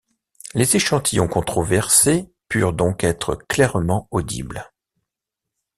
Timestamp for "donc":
2.73-3.03